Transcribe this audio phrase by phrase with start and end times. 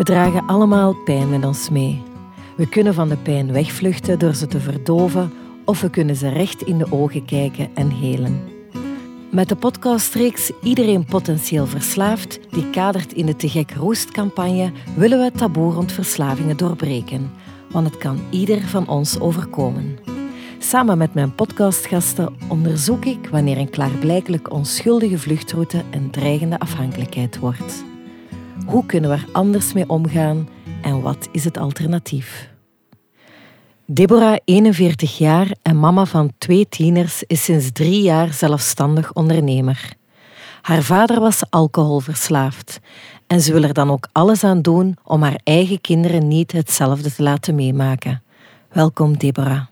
[0.00, 2.02] We dragen allemaal pijn met ons mee.
[2.56, 5.32] We kunnen van de pijn wegvluchten door ze te verdoven
[5.64, 8.40] of we kunnen ze recht in de ogen kijken en helen.
[9.30, 15.24] Met de podcastreeks Iedereen potentieel verslaafd, die kadert in de Te Gek Roest-campagne, willen we
[15.24, 17.30] het taboe rond verslavingen doorbreken.
[17.70, 19.98] Want het kan ieder van ons overkomen.
[20.58, 27.89] Samen met mijn podcastgasten onderzoek ik wanneer een klaarblijkelijk onschuldige vluchtroute een dreigende afhankelijkheid wordt.
[28.70, 30.48] Hoe kunnen we er anders mee omgaan
[30.82, 32.50] en wat is het alternatief?
[33.86, 39.92] Deborah, 41 jaar en mama van twee tieners, is sinds drie jaar zelfstandig ondernemer.
[40.62, 42.80] Haar vader was alcoholverslaafd
[43.26, 47.12] en ze wil er dan ook alles aan doen om haar eigen kinderen niet hetzelfde
[47.12, 48.22] te laten meemaken.
[48.68, 49.66] Welkom, Deborah.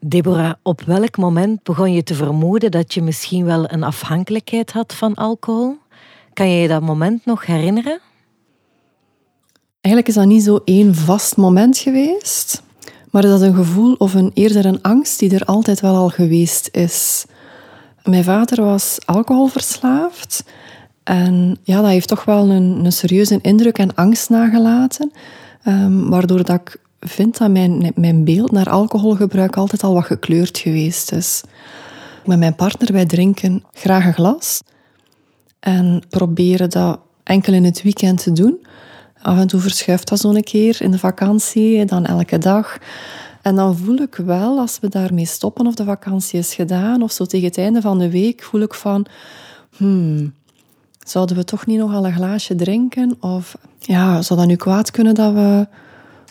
[0.00, 4.94] Deborah, op welk moment begon je te vermoeden dat je misschien wel een afhankelijkheid had
[4.94, 5.78] van alcohol?
[6.36, 8.00] Kan je je dat moment nog herinneren?
[9.80, 12.62] Eigenlijk is dat niet zo één vast moment geweest,
[13.10, 16.08] maar is dat een gevoel of een, eerder een angst die er altijd wel al
[16.08, 17.24] geweest is.
[18.02, 20.44] Mijn vader was alcoholverslaafd
[21.02, 25.12] en ja, dat heeft toch wel een, een serieuze indruk en angst nagelaten,
[25.66, 30.58] um, waardoor dat ik vind dat mijn, mijn beeld naar alcoholgebruik altijd al wat gekleurd
[30.58, 31.42] geweest is.
[32.24, 34.62] Met mijn partner, wij drinken graag een glas
[35.66, 38.66] en proberen dat enkel in het weekend te doen.
[39.22, 42.78] Af en toe verschuift dat zo'n keer in de vakantie, dan elke dag.
[43.42, 47.12] En dan voel ik wel, als we daarmee stoppen of de vakantie is gedaan, of
[47.12, 49.06] zo tegen het einde van de week, voel ik van,
[49.76, 50.34] hmm,
[51.06, 53.16] zouden we toch niet nog al een glaasje drinken?
[53.20, 55.66] Of ja, zou dat nu kwaad kunnen dat we,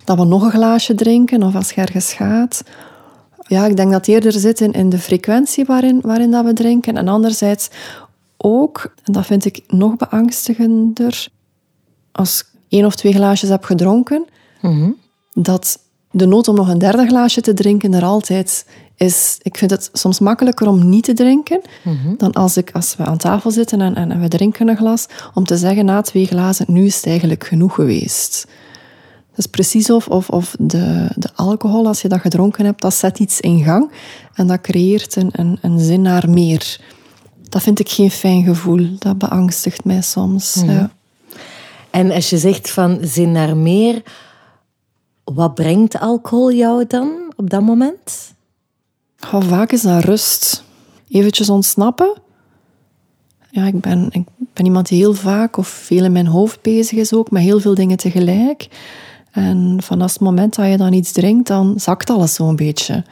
[0.03, 1.43] dat we nog een glaasje drinken?
[1.43, 2.63] Of als je ergens gaat?
[3.47, 6.53] Ja, ik denk dat het eerder zit in, in de frequentie waarin, waarin dat we
[6.53, 6.97] drinken.
[6.97, 7.69] En anderzijds
[8.37, 11.27] ook, en dat vind ik nog beangstigender,
[12.11, 14.25] als ik één of twee glaasjes heb gedronken,
[14.61, 14.89] Mhm.
[15.33, 15.79] dat
[16.11, 18.65] de nood om nog een derde glaasje te drinken er altijd
[18.95, 19.37] is.
[19.41, 21.61] Ik vind het soms makkelijker om niet te drinken
[22.17, 25.05] dan als, ik, als we aan tafel zitten en, en, en we drinken een glas,
[25.33, 28.47] om te zeggen na twee glazen, nu is het eigenlijk genoeg geweest.
[29.29, 32.93] Het is precies of, of, of de, de alcohol, als je dat gedronken hebt, dat
[32.93, 33.91] zet iets in gang
[34.33, 36.79] en dat creëert een, een, een zin naar meer.
[37.49, 38.89] Dat vind ik geen fijn gevoel.
[38.99, 40.63] Dat beangstigt mij soms.
[40.65, 40.91] Ja.
[41.89, 44.01] En als je zegt van zin naar meer,
[45.23, 48.33] wat brengt alcohol jou dan op dat moment?
[49.33, 50.63] Oh, vaak is dat rust.
[51.09, 52.13] Eventjes ontsnappen.
[53.51, 56.97] Ja, ik ben, ik ben iemand die heel vaak of veel in mijn hoofd bezig
[56.97, 58.67] is ook, met heel veel dingen tegelijk.
[59.31, 63.03] En vanaf het moment dat je dan iets drinkt, dan zakt alles zo'n beetje.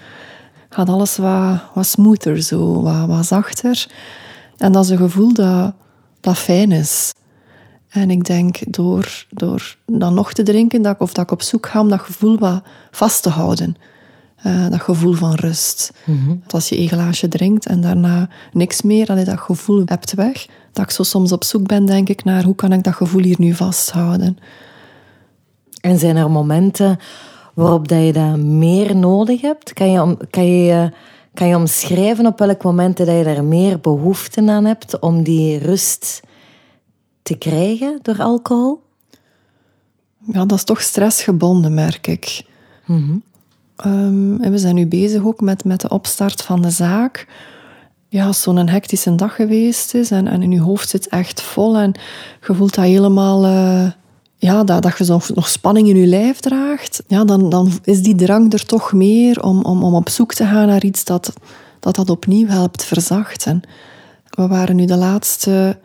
[0.70, 3.88] Gaat alles wat, wat smoother, zo, wat, wat zachter.
[4.58, 5.74] En dat is een gevoel dat,
[6.20, 7.14] dat fijn is.
[7.90, 11.42] En ik denk door, door dan nog te drinken, dat ik, of dat ik op
[11.42, 13.76] zoek ga om dat gevoel wat vast te houden.
[14.36, 15.94] Eh, dat gevoel van rust.
[16.44, 20.14] Dat als je een glaasje drinkt en daarna niks meer, dat je dat gevoel hebt
[20.14, 20.46] weg.
[20.72, 23.22] Dat ik zo soms op zoek ben, denk ik, naar hoe kan ik dat gevoel
[23.22, 24.38] hier nu vasthouden.
[25.82, 27.00] En zijn er momenten
[27.54, 29.74] waarop dat je dat meer nodig hebt?
[29.74, 30.92] Kan je, kan je,
[31.34, 35.58] kan je omschrijven op welke momenten dat je daar meer behoefte aan hebt om die
[35.58, 36.22] rust
[37.22, 38.82] te krijgen door alcohol?
[40.26, 42.46] Ja, dat is toch stressgebonden, merk ik.
[43.76, 47.28] Ehm, en we zijn nu bezig ook met, met de opstart van de zaak.
[48.10, 51.78] Ja, als zo'n hectische dag geweest is en, en in je hoofd zit echt vol
[51.78, 51.92] en
[52.48, 53.46] je voelt dat helemaal...
[53.46, 53.92] eh,
[54.44, 58.02] ja, dat, dat je zo nog spanning in je lijf draagt, ja, dan, dan is
[58.02, 61.34] die drang er toch meer om, om, om op zoek te gaan naar iets dat
[61.84, 63.62] dat, dat opnieuw helpt verzachten.
[64.30, 65.78] We waren nu de laatste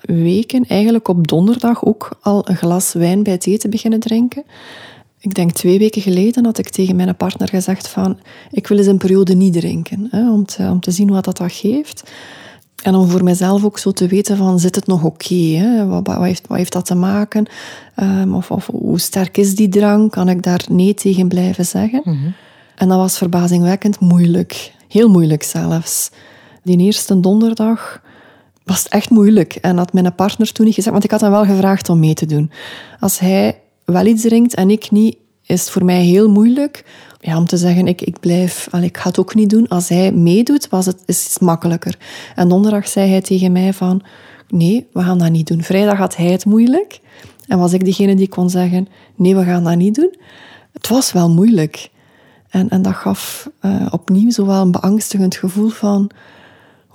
[0.00, 4.44] weken eigenlijk op donderdag ook al een glas wijn bij het eten beginnen drinken.
[5.18, 8.18] Ik denk twee weken geleden had ik tegen mijn partner gezegd van
[8.50, 11.36] ik wil eens een periode niet drinken, hè, om, te, om te zien wat dat,
[11.36, 12.10] dat geeft.
[12.82, 15.86] En om voor mezelf ook zo te weten van zit het nog oké?
[15.86, 17.46] wat, wat, heeft, wat heeft dat te maken?
[17.94, 20.10] Ehm, of, of hoe sterk is die drang?
[20.10, 22.02] Kan ik daar nee tegen blijven zeggen?
[22.76, 24.72] En dat was verbazingwekkend moeilijk.
[24.88, 26.10] Heel moeilijk zelfs.
[26.62, 28.02] Die eerste donderdag
[28.64, 29.54] was het echt moeilijk.
[29.54, 32.14] En had mijn partner toen niet gezegd, want ik had hem wel gevraagd om mee
[32.14, 32.50] te doen.
[33.00, 35.16] Als hij wel iets drinkt en ik niet,
[35.50, 36.84] is het voor mij heel moeilijk
[37.20, 39.68] ja, om te zeggen, ik, ik blijf, al, ik ga het ook niet doen.
[39.68, 41.98] Als hij meedoet, was het, is het makkelijker.
[42.34, 44.02] En donderdag zei hij tegen mij van,
[44.48, 45.62] nee, we gaan dat niet doen.
[45.62, 47.00] Vrijdag had hij het moeilijk.
[47.46, 50.14] En was ik degene die kon zeggen, nee, we gaan dat niet doen.
[50.72, 51.90] Het was wel moeilijk.
[52.48, 56.10] En, en dat gaf eh, opnieuw zo wel een beangstigend gevoel van,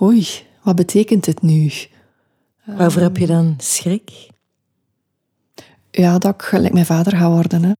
[0.02, 0.26] oei,
[0.62, 1.70] wat betekent dit nu?
[2.64, 4.34] Waarvoor heb je dan schrik?
[5.96, 7.64] ja, dat ik gelijk mijn vader ga worden.
[7.64, 7.72] Hè.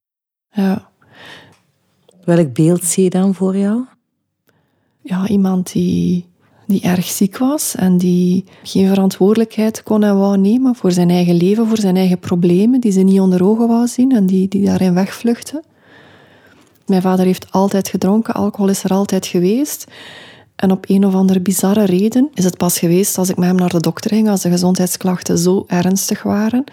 [0.56, 0.88] Ja.
[2.25, 3.85] Welk beeld zie je dan voor jou?
[5.00, 6.26] Ja, iemand die,
[6.67, 11.35] die erg ziek was en die geen verantwoordelijkheid kon en wou nemen voor zijn eigen
[11.35, 14.64] leven, voor zijn eigen problemen, die ze niet onder ogen wou zien en die, die
[14.64, 15.62] daarin wegvluchtte.
[16.87, 19.85] Mijn vader heeft altijd gedronken, alcohol is er altijd geweest.
[20.56, 23.56] En op een of andere bizarre reden is het pas geweest als ik met hem
[23.56, 26.64] naar de dokter ging, als de gezondheidsklachten zo ernstig waren.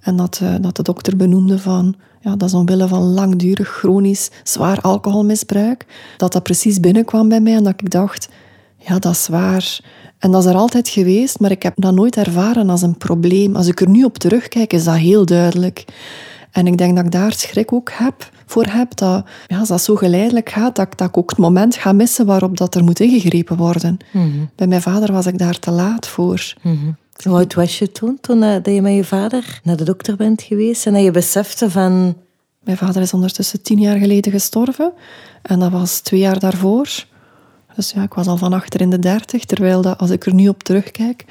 [0.00, 1.94] En dat, uh, dat de dokter benoemde van,
[2.26, 5.86] ja, dat is omwille van langdurig chronisch zwaar alcoholmisbruik,
[6.16, 8.28] dat dat precies binnenkwam bij mij en dat ik dacht,
[8.76, 9.80] ja, dat is waar.
[10.18, 13.56] En dat is er altijd geweest, maar ik heb dat nooit ervaren als een probleem.
[13.56, 15.84] Als ik er nu op terugkijk, is dat heel duidelijk.
[16.50, 19.82] En ik denk dat ik daar schrik ook heb, voor heb, dat ja, als dat
[19.82, 23.00] zo geleidelijk gaat, dat, dat ik ook het moment ga missen waarop dat er moet
[23.00, 23.96] ingegrepen worden.
[24.12, 24.44] Mhm.
[24.54, 26.54] Bij mijn vader was ik daar te laat voor.
[26.62, 29.84] Mm Hoe oud was je toen, toen uh, dat je met je vader naar de
[29.84, 32.16] dokter bent geweest en dat je besefte van...
[32.64, 34.92] Mijn vader is ondertussen tien jaar geleden gestorven
[35.42, 37.04] en dat was twee jaar daarvoor.
[37.74, 40.34] Dus ja, ik was al van achter in de dertig, terwijl dat, als ik er
[40.34, 41.24] nu op terugkijk,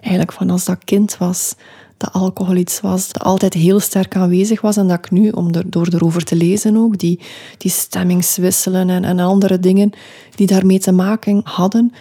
[0.00, 1.54] eigenlijk van als dat kind was,
[1.96, 5.54] dat alcohol iets was dat altijd heel sterk aanwezig was en dat ik nu, om
[5.54, 7.20] er, door erover te lezen ook, die,
[7.58, 9.90] die stemmingswisselen en, en andere dingen
[10.34, 11.92] die daarmee te maken hadden,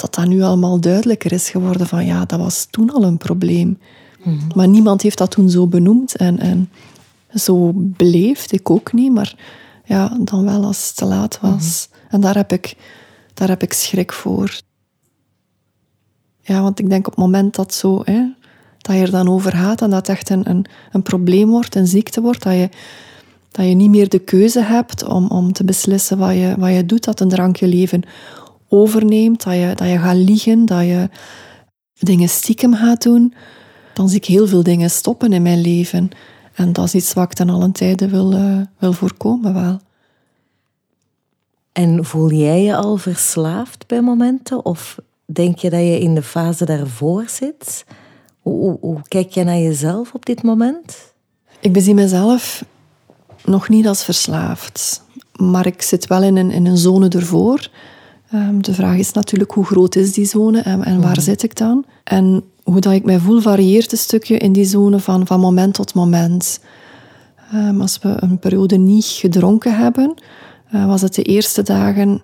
[0.00, 3.78] dat dat nu allemaal duidelijker is geworden van ja, dat was toen al een probleem.
[4.54, 6.70] Maar niemand heeft dat toen zo benoemd en, en
[7.34, 9.34] zo beleefd, ik ook niet, maar
[9.84, 11.88] ja, dan wel als het te laat was.
[11.90, 12.14] Mhm.
[12.14, 12.76] En daar heb, ik,
[13.34, 14.60] daar heb ik schrik voor.
[16.40, 18.02] Ja, want ik denk op het moment dat zo...
[18.04, 18.22] Hè,
[18.80, 21.74] dat je er dan over gaat en dat het echt een, een, een probleem wordt,
[21.74, 22.68] een ziekte wordt, dat je,
[23.50, 26.86] dat je niet meer de keuze hebt om, om te beslissen wat je, wat je
[26.86, 28.02] doet, dat een drank je leven
[28.70, 31.08] overneemt, dat je, dat je gaat liegen, dat je
[31.98, 33.34] dingen stiekem gaat doen,
[33.94, 36.10] dan zie ik heel veel dingen stoppen in mijn leven.
[36.54, 39.78] En dat is iets wat ik ten allen tijde wil, uh, wil voorkomen wel.
[41.72, 44.64] En voel jij je al verslaafd bij momenten?
[44.64, 47.84] Of denk je dat je in de fase daarvoor zit?
[48.40, 51.14] Hoe, kijk je naar jezelf op dit moment?
[51.60, 52.64] Ik bezie mezelf
[53.44, 55.02] nog niet als verslaafd.
[55.32, 57.68] Maar ik zit wel in een, in een zone ervoor.
[58.34, 61.20] Um, de vraag is natuurlijk hoe groot is die zone en, en waar mhm.
[61.20, 61.84] zit ik dan?
[62.04, 65.74] En hoe dat ik mij voel varieert een stukje in die zone van, van moment
[65.74, 66.60] tot moment.
[67.54, 70.14] Um, als we een periode niet gedronken hebben,
[70.74, 72.22] uh, was het de eerste dagen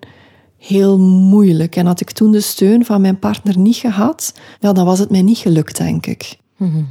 [0.57, 1.77] heel moeilijk.
[1.77, 5.11] En had ik toen de steun van mijn partner niet gehad, ja, dan was het
[5.11, 6.39] mij niet gelukt, denk ik.
[6.57, 6.83] Mhm.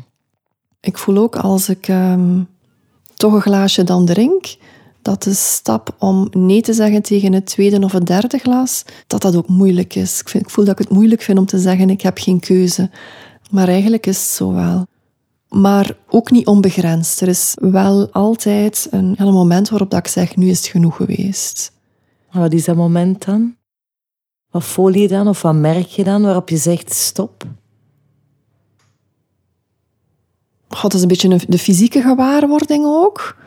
[0.79, 2.41] Ik voel ook als ik ehm,
[3.15, 4.55] toch een glaasje dan drink,
[5.05, 9.21] dat de stap om nee te zeggen tegen het tweede of het derde glas, dat
[9.21, 10.19] dat ook moeilijk is.
[10.19, 12.39] Ik, vind, ik voel dat ik het moeilijk vind om te zeggen, ik heb geen
[12.39, 12.89] keuze.
[13.51, 14.85] Maar eigenlijk is het zo wel.
[15.49, 17.21] Maar ook niet onbegrensd.
[17.21, 20.95] Er is wel altijd een, een moment waarop dat ik zeg, nu is het genoeg
[20.95, 21.71] geweest.
[22.31, 23.55] Wat is dat moment dan?
[24.51, 27.43] Wat voel je dan of wat merk je dan waarop je zegt stop?
[30.67, 33.43] God, dat is een beetje de fysieke gewaarwording ook.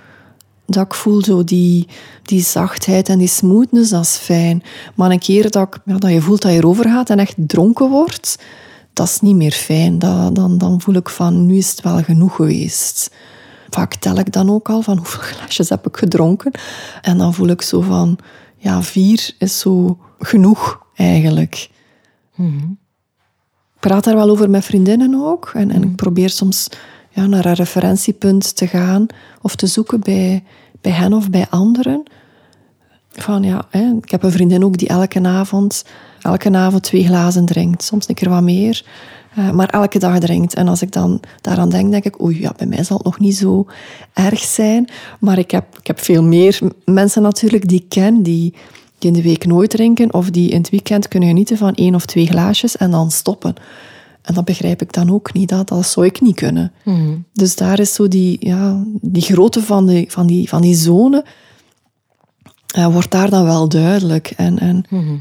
[0.71, 1.89] Dat ik voel zo die,
[2.23, 4.63] die zachtheid en die smoothness, dat is fijn.
[4.95, 7.35] Maar een keer dat, ik, ja, dat je voelt dat je erover gaat en echt
[7.37, 8.39] dronken wordt,
[8.93, 9.99] dat is niet meer fijn.
[9.99, 13.11] Dat, dan, dan voel ik van, nu is het wel genoeg geweest.
[13.71, 16.51] Vaak tel ik dan ook al van hoeveel glaasjes heb ik gedronken.
[17.03, 18.19] En dan voel ik zo van,
[18.57, 21.71] ja, vier is zo genoeg eigenlijk.
[22.35, 22.79] Mm
[23.75, 25.51] Ik praat daar wel over met vriendinnen ook.
[25.55, 26.69] En, en ik probeer soms
[27.19, 29.07] ja, naar een referentiepunt te gaan
[29.43, 30.45] of te zoeken bij,
[30.81, 32.03] bij hen of bij anderen.
[33.11, 33.67] Van, ja,
[34.03, 35.85] ik heb een vriendin ook die elke avond,
[36.21, 37.83] elke avond twee glazen drinkt.
[37.83, 38.85] Soms een keer wat meer.
[39.39, 40.55] Uh, maar elke dag drinkt.
[40.55, 43.19] En als ik dan daaraan denk, denk ik, oei, ja, bij mij zal het nog
[43.19, 43.67] niet zo
[44.13, 44.89] erg zijn.
[45.21, 48.55] Maar ik heb, ik heb veel meer mensen natuurlijk die ik ken, die,
[48.99, 51.95] die in de week nooit drinken of die in het weekend kunnen genieten van één
[51.95, 53.55] of twee glaasjes en dan stoppen.
[54.29, 55.49] En dat begrijp ik dan ook niet.
[55.49, 56.73] Dat, dat zou ik niet kunnen.
[56.85, 57.17] Mhm.
[57.33, 61.25] Dus daar is zo die, ja, die grootte van, de, van, die, van die zone,
[62.77, 64.33] uh, wordt daar dan wel duidelijk.
[64.37, 65.15] En, en mhm.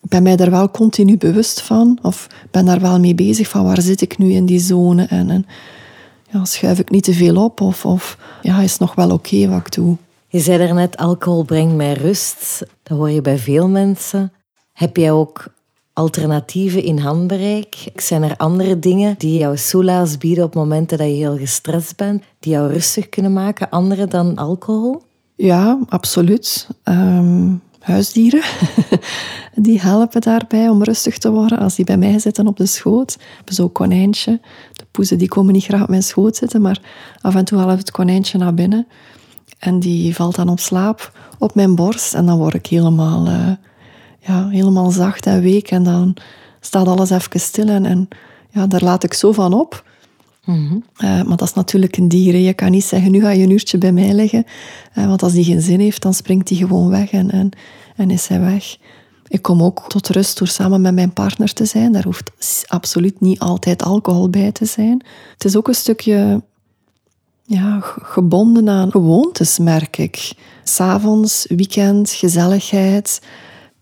[0.00, 3.64] ik ben mij daar wel continu bewust van, of ben daar wel mee bezig van
[3.64, 5.46] waar zit ik nu in die zone en, en
[6.30, 9.48] ja, schuif ik niet te veel op of, of ja, is het nog wel oké
[9.48, 9.96] wat ik doe.
[10.28, 12.62] Je zei daarnet, alcohol brengt mij rust.
[12.82, 14.32] Dat hoor je bij veel mensen.
[14.72, 15.52] Heb jij ook
[15.92, 17.90] alternatieven in handbereik?
[17.94, 22.22] Zijn er andere dingen die jou soelaas bieden op momenten dat je heel gestrest bent,
[22.38, 25.02] die jou rustig kunnen maken, andere dan alcohol?
[25.34, 26.68] Ja, absoluut.
[26.84, 28.42] Um, huisdieren.
[29.54, 33.18] die helpen daarbij om rustig te worden als die bij mij zitten op de schoot.
[33.44, 34.40] Zo konijntje.
[34.72, 36.80] De poezen die komen niet graag op mijn schoot zitten, maar
[37.20, 38.86] af en toe halen we het konijntje naar binnen.
[39.58, 42.14] En die valt dan op slaap op mijn borst.
[42.14, 43.50] En dan word ik helemaal, uh,
[44.26, 45.70] ja, helemaal zacht en week.
[45.70, 46.16] En dan
[46.60, 47.68] staat alles even stil.
[47.68, 48.08] En, en
[48.50, 49.84] ja, daar laat ik zo van op.
[50.44, 50.76] Mhm.
[50.96, 52.36] Eh, maar dat is natuurlijk een dier.
[52.36, 54.44] Je kan niet zeggen, nu ga je een uurtje bij mij liggen.
[54.98, 57.50] Uh, want als die geen zin heeft, dan springt hij gewoon weg en, en,
[57.96, 58.76] en is hij weg.
[59.28, 61.92] Ik kom ook tot rust door samen met mijn partner te zijn.
[61.92, 62.30] Daar hoeft
[62.66, 65.04] absoluut niet altijd alcohol bij te zijn.
[65.32, 66.42] Het is ook een stukje
[67.44, 70.32] ja, gebonden aan gewoontes, merk ik.
[70.64, 73.20] S'avonds, weekend, gezelligheid.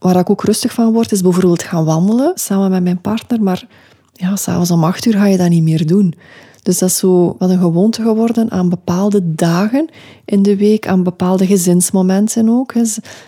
[0.00, 3.42] Waar ik ook rustig van word, is bijvoorbeeld gaan wandelen samen met mijn partner.
[3.42, 3.66] Maar
[4.12, 6.14] ja, s'avonds om acht uur ga je dat niet meer doen.
[6.62, 9.88] Dus dat is zo wat een gewoonte geworden aan bepaalde dagen
[10.24, 12.74] in de week, aan bepaalde gezinsmomenten ook.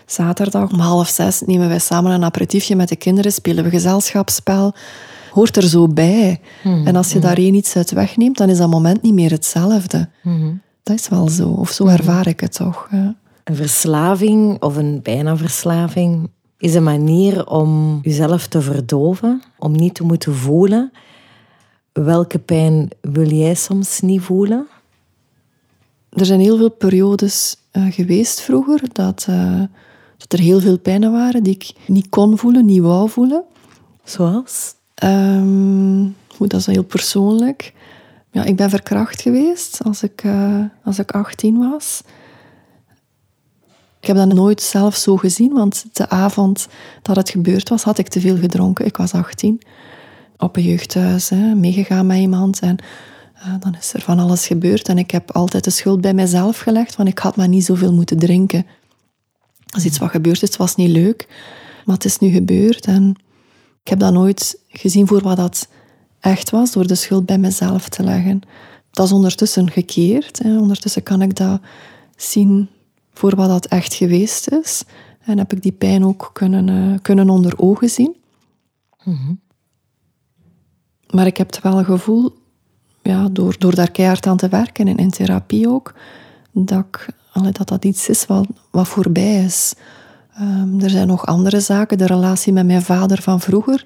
[0.05, 4.73] Zaterdag om half zes nemen wij samen een aperitiefje met de kinderen, spelen we gezelschapsspel.
[5.31, 6.39] Hoort er zo bij.
[6.61, 7.21] Hmm, en als je hmm.
[7.21, 10.09] daar één iets uit wegneemt, dan is dat moment niet meer hetzelfde.
[10.21, 10.61] Hmm.
[10.83, 12.87] Dat is wel zo, of zo ervaar ik het toch.
[13.43, 16.29] Een verslaving of een bijna verslaving
[16.63, 20.91] is een manier om jezelf te verdoven, om niet te moeten voelen
[21.93, 24.67] Welke pijn wil jij soms niet voelen?
[26.09, 29.61] Er zijn heel veel periodes uh, geweest vroeger dat, uh,
[30.17, 33.43] dat er heel veel pijnen waren die ik niet kon voelen, niet wou voelen.
[34.03, 34.75] Zoals?
[35.03, 37.73] Um, dat is heel persoonlijk.
[38.31, 42.01] Ja, ik ben verkracht geweest als ik, uh, als ik 18 was.
[44.03, 46.67] Ik heb dat nooit zelf zo gezien, want de avond
[47.01, 48.85] dat het gebeurd was, had ik te veel gedronken.
[48.85, 49.61] Ik was 18
[50.37, 52.59] op een jeugdhuis, meegegaan met iemand.
[52.59, 52.77] En
[53.37, 54.87] uh, dan is er van alles gebeurd.
[54.87, 57.93] En ik heb altijd de schuld bij mezelf gelegd, want ik had maar niet zoveel
[57.93, 58.65] moeten drinken.
[59.69, 61.27] Als iets wat gebeurd is, was niet leuk.
[61.85, 62.85] Maar het is nu gebeurd.
[62.85, 63.15] En
[63.83, 65.67] ik heb dat nooit gezien voor wat dat
[66.19, 68.41] echt was, door de schuld bij mezelf te leggen.
[68.91, 70.39] Dat is ondertussen gekeerd.
[70.39, 70.57] Hè.
[70.57, 71.59] Ondertussen kan ik dat
[72.15, 72.69] zien
[73.13, 74.83] voor wat dat echt geweest is.
[75.19, 78.15] En heb ik die pijn ook kunnen, uh, kunnen onder ogen zien.
[79.03, 79.41] Mm
[81.13, 82.35] maar ik heb het wel gevoel,
[83.01, 85.93] ja, door, door daar keihard aan te werken en in therapie ook,
[86.51, 87.07] dat ik,
[87.51, 89.73] dat, dat iets is wat, wat voorbij is.
[90.41, 91.97] Um, er zijn nog andere zaken.
[91.97, 93.85] De relatie met mijn vader van vroeger,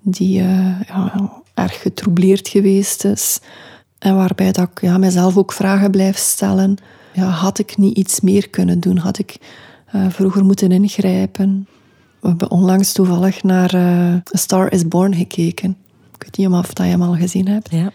[0.00, 3.40] die uh, ja, erg getroubleerd geweest is.
[3.98, 6.76] En waarbij dat ik ja, mezelf ook vragen blijf stellen.
[7.16, 8.96] Ja, had ik niet iets meer kunnen doen?
[8.96, 9.36] Had ik
[9.94, 11.66] uh, vroeger moeten ingrijpen?
[12.20, 15.76] We hebben onlangs toevallig naar uh, A Star is Born gekeken.
[16.18, 17.70] Ik weet niet of dat je hem al gezien hebt.
[17.70, 17.92] Ja.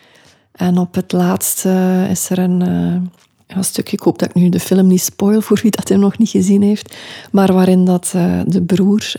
[0.52, 4.50] En op het laatste is er een, uh, een stukje, ik hoop dat ik nu
[4.50, 6.98] de film niet spoil voor wie dat hem nog niet gezien heeft,
[7.32, 8.12] maar waarin dat
[8.46, 9.14] de broer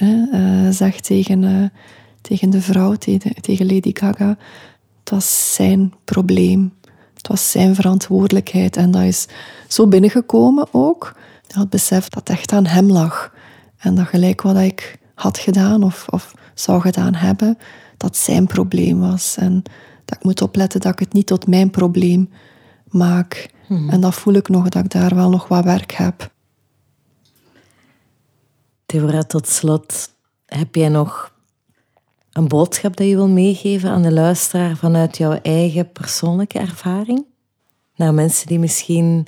[0.70, 1.72] zegt tegen,
[2.20, 4.36] tegen de vrouw, tegen, tegen Lady Gaga,
[5.00, 6.72] het was zijn probleem.
[7.22, 8.76] Het was zijn verantwoordelijkheid.
[8.76, 9.26] En dat is
[9.68, 11.16] zo binnengekomen ook.
[11.46, 13.32] Het besef dat het echt aan hem lag.
[13.78, 17.58] En dat gelijk wat ik had gedaan of, of zou gedaan hebben,
[17.96, 19.36] dat zijn probleem was.
[19.36, 19.62] En
[20.04, 22.30] dat ik moet opletten dat ik het niet tot mijn probleem
[22.88, 23.50] maak.
[23.66, 23.90] Hmm.
[23.90, 26.30] En dat voel ik nog, dat ik daar wel nog wat werk heb.
[28.86, 30.10] Deborah, tot slot,
[30.46, 31.31] heb jij nog
[32.32, 37.26] een boodschap dat je wil meegeven aan de luisteraar vanuit jouw eigen persoonlijke ervaring?
[37.96, 39.26] Naar mensen die misschien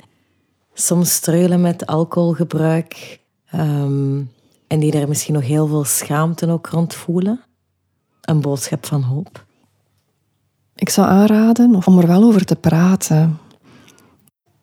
[0.73, 4.21] soms streulen met alcoholgebruik ehm,
[4.67, 7.43] en die daar misschien nog heel veel schaamte ook rond voelen?
[8.25, 9.45] een boodschap van hoop?
[10.75, 13.39] Ik zou aanraden om er wel over te praten.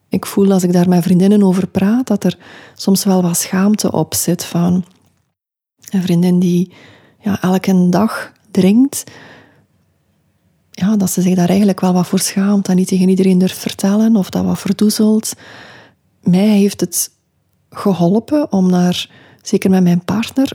[0.09, 2.39] Ik voel als ik daar met vriendinnen over praat, dat er
[2.75, 4.85] soms wel wat schaamte op zit van
[5.91, 6.73] een vriendin die
[7.23, 9.05] ja, elke dag drinkt.
[10.71, 13.59] Ja, dat ze zich daar eigenlijk wel wat voor schaamt en niet tegen iedereen durft
[13.59, 15.33] vertellen of dat wat verdoezelt.
[16.21, 17.11] Mij heeft het
[17.71, 19.11] geholpen om daar,
[19.43, 20.53] zeker met mijn partner,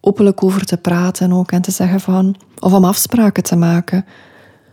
[0.00, 4.04] openlijk over te praten ook en te zeggen van, of om afspraken te maken.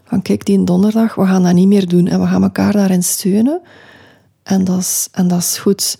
[0.03, 3.03] Van kijk, die donderdag, we gaan dat niet meer doen en we gaan elkaar daarin
[3.03, 3.61] steunen.
[4.43, 5.97] En dat is, en dat is goed.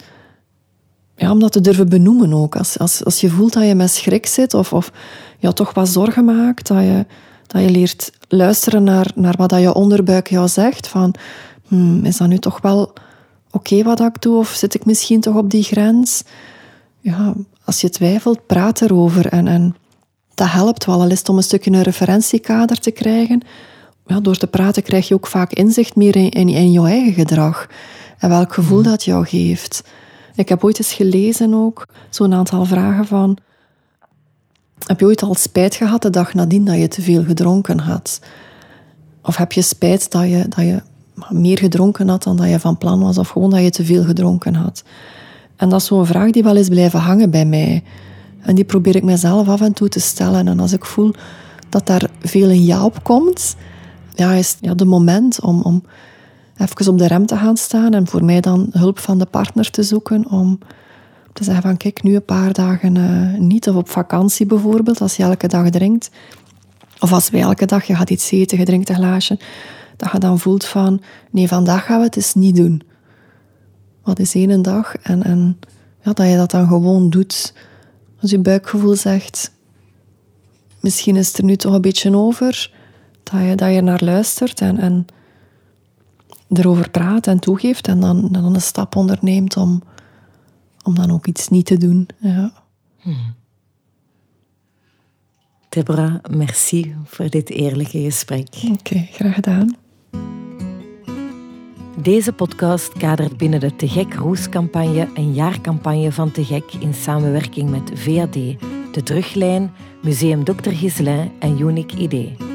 [1.20, 2.56] Ja, om dat te durven benoemen ook.
[2.56, 4.92] Als, als, als je voelt dat je met schrik zit of, of
[5.40, 7.06] je toch wat zorgen maakt, dat je,
[7.48, 10.88] dat je leert luisteren naar, naar wat dat je onderbuik jou zegt.
[10.88, 11.14] Van,
[11.68, 12.94] hmm, is dat nu toch wel
[13.52, 14.38] oké wat ik doe?
[14.38, 16.24] Of zit ik misschien toch op die grens?
[17.00, 17.34] Ja,
[17.64, 19.26] als je twijfelt, praat erover.
[19.26, 19.76] En, en
[20.34, 23.42] dat helpt wel, al is het om een stukje een referentiekader te krijgen.
[24.06, 27.14] Ja, door te praten krijg je ook vaak inzicht meer in, in, in jouw eigen
[27.14, 27.68] gedrag.
[28.18, 28.84] En welk gevoel mm.
[28.84, 29.84] dat jou geeft.
[30.40, 33.38] Ik heb ooit eens gelezen ook, zo'n aantal vragen van...
[34.86, 38.20] Heb je ooit al spijt gehad de dag nadien dat je te veel gedronken had?
[39.22, 40.82] Of heb je spijt dat je, dat je
[41.30, 43.18] meer gedronken had dan dat je van plan was?
[43.18, 44.84] Of gewoon dat je te veel gedronken had?
[45.56, 47.84] En dat is zo'n vraag die wel eens blijven hangen bij mij.
[48.42, 50.48] En die probeer ik mezelf af en toe te stellen.
[50.48, 51.14] En als ik voel
[51.70, 53.56] dat daar veel een ja op komt,
[54.16, 55.84] ja, is ja, de moment om, om
[56.60, 59.72] even op de rem te gaan staan en voor mij dan hulp van de partner
[59.72, 60.60] te zoeken om
[61.34, 65.16] te zeggen van kijk, nu een paar dagen uh, niet of op vakantie bijvoorbeeld, als
[65.16, 66.10] je elke dag drinkt.
[67.00, 69.40] Of als wij elke dag, je gaat iets eten, je drinkt een glaasje,
[69.98, 71.02] dat je dan voelt van
[71.32, 72.82] nee, vandaag gaan we het eens niet doen.
[74.04, 75.60] Wat is één dag en, en
[76.02, 77.54] ja, dat je dat dan gewoon doet.
[78.22, 79.52] Als je buikgevoel zegt,
[80.80, 82.72] misschien is het er nu toch een beetje over,
[83.24, 85.06] dat je, dat je naar luistert en, en
[86.58, 89.84] erover praat en toegeeft en dan, dan een stap onderneemt om,
[90.84, 92.08] om dan ook iets niet te doen.
[92.18, 92.52] Ja.
[93.00, 93.38] Hmm.
[95.70, 98.48] Deborah, merci voor dit eerlijke gesprek.
[98.72, 99.76] Oké, graag gedaan.
[102.02, 107.70] Deze podcast kadert binnen de Te Gek Roes-campagne een jaarcampagne van Te Gek in samenwerking
[107.70, 108.34] met VAD,
[108.94, 110.70] De Teruglijn, Museum Dr.
[110.70, 112.49] Giselin en Unique ID.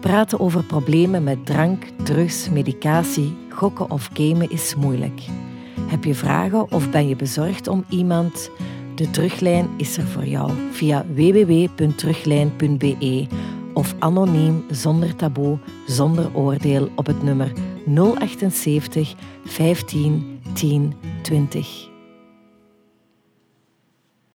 [0.00, 5.20] Praten over problemen met drank, drugs, medicatie, gokken of gamen is moeilijk.
[5.80, 8.50] Heb je vragen of ben je bezorgd om iemand?
[8.94, 13.26] De teruglijn is er voor jou via www.teruglijn.be
[13.74, 17.52] of anoniem, zonder taboe, zonder oordeel op het nummer
[17.86, 21.95] 078 15 10 20.